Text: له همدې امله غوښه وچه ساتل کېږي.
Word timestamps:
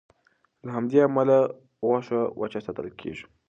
له 0.65 0.69
همدې 0.75 0.99
امله 1.07 1.37
غوښه 1.87 2.19
وچه 2.39 2.59
ساتل 2.65 2.87
کېږي. 2.99 3.25